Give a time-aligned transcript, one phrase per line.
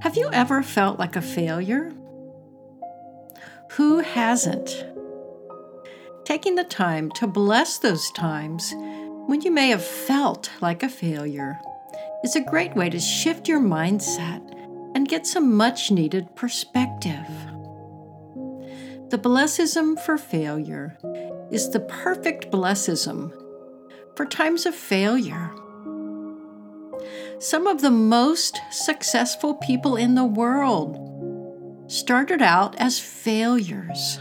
[0.00, 1.92] Have you ever felt like a failure?
[3.72, 4.86] Who hasn't?
[6.24, 8.72] Taking the time to bless those times
[9.26, 11.60] when you may have felt like a failure
[12.24, 14.40] is a great way to shift your mindset
[14.94, 17.28] and get some much needed perspective.
[19.10, 20.96] The blessism for failure
[21.50, 23.32] is the perfect blessism
[24.16, 25.50] for times of failure.
[27.38, 30.98] Some of the most successful people in the world
[31.90, 34.18] started out as failures.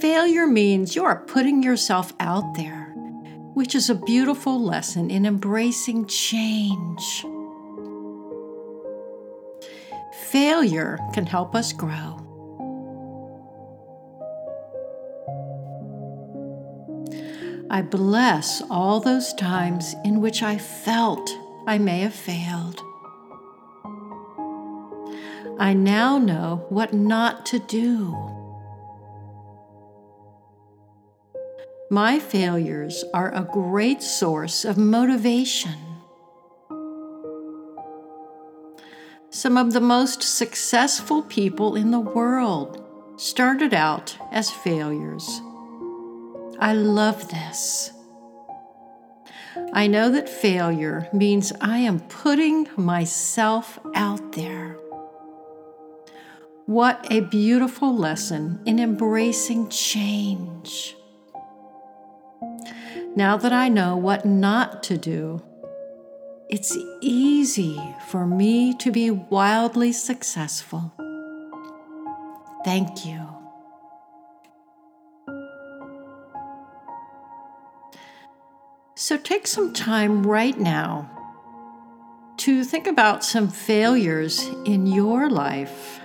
[0.00, 2.92] Failure means you are putting yourself out there,
[3.54, 7.24] which is a beautiful lesson in embracing change.
[10.30, 12.23] Failure can help us grow.
[17.70, 21.30] I bless all those times in which I felt
[21.66, 22.82] I may have failed.
[25.58, 28.14] I now know what not to do.
[31.90, 35.74] My failures are a great source of motivation.
[39.30, 42.82] Some of the most successful people in the world
[43.16, 45.40] started out as failures.
[46.58, 47.92] I love this.
[49.72, 54.78] I know that failure means I am putting myself out there.
[56.66, 60.96] What a beautiful lesson in embracing change.
[63.16, 65.42] Now that I know what not to do,
[66.48, 70.92] it's easy for me to be wildly successful.
[72.64, 73.43] Thank you.
[79.06, 81.10] So take some time right now
[82.38, 86.00] to think about some failures in your life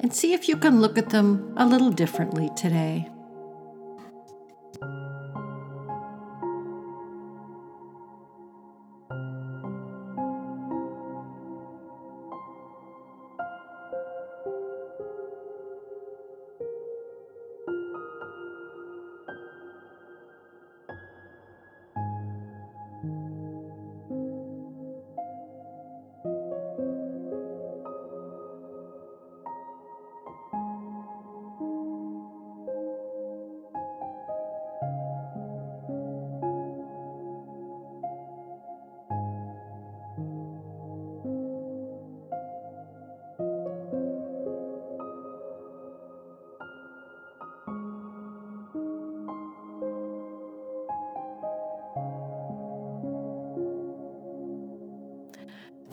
[0.00, 3.10] and see if you can look at them a little differently today.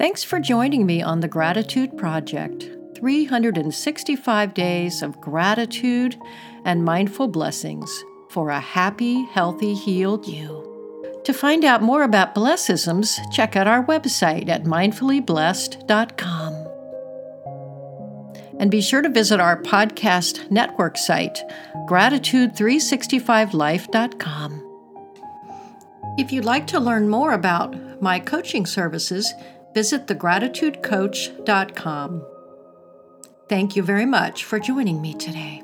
[0.02, 6.18] Thanks for joining me on the Gratitude Project 365 days of gratitude
[6.66, 11.22] and mindful blessings for a happy, healthy, healed you.
[11.24, 16.68] To find out more about blessisms, check out our website at mindfullyblessed.com.
[18.58, 21.44] And be sure to visit our podcast network site,
[21.88, 24.68] gratitude365life.com.
[26.18, 29.32] If you'd like to learn more about my coaching services,
[29.74, 32.26] visit thegratitudecoach.com.
[33.50, 35.62] Thank you very much for joining me today.